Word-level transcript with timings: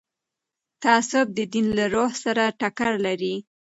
تعصب 0.83 1.25
د 1.37 1.39
دین 1.53 1.67
له 1.77 1.85
روح 1.93 2.11
سره 2.23 2.43
ټکر 2.59 2.91
لري 3.05 3.35